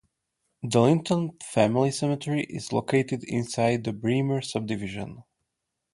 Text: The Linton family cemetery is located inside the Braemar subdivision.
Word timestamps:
The 0.63 0.81
Linton 0.81 1.37
family 1.45 1.91
cemetery 1.91 2.41
is 2.49 2.73
located 2.73 3.23
inside 3.23 3.83
the 3.83 3.93
Braemar 3.93 4.41
subdivision. 4.41 5.21